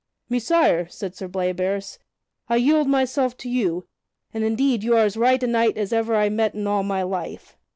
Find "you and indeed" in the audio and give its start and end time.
3.47-4.83